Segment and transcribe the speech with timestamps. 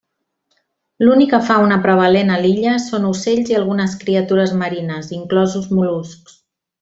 [1.03, 6.39] L'única fauna prevalent a l'illa són ocells i algunes criatures marines, inclosos mol·luscs.